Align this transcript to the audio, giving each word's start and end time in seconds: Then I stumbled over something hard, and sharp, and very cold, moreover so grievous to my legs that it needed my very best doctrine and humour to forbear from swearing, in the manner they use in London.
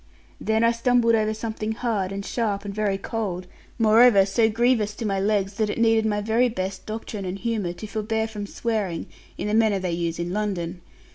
Then 0.39 0.63
I 0.63 0.71
stumbled 0.71 1.13
over 1.13 1.31
something 1.31 1.73
hard, 1.73 2.11
and 2.11 2.25
sharp, 2.25 2.65
and 2.65 2.73
very 2.73 2.97
cold, 2.97 3.45
moreover 3.77 4.25
so 4.25 4.49
grievous 4.49 4.95
to 4.95 5.05
my 5.05 5.19
legs 5.19 5.53
that 5.57 5.69
it 5.69 5.77
needed 5.77 6.07
my 6.07 6.21
very 6.21 6.49
best 6.49 6.87
doctrine 6.87 7.23
and 7.23 7.37
humour 7.37 7.73
to 7.73 7.85
forbear 7.85 8.27
from 8.27 8.47
swearing, 8.47 9.05
in 9.37 9.47
the 9.47 9.53
manner 9.53 9.77
they 9.77 9.91
use 9.91 10.17
in 10.17 10.33
London. 10.33 10.81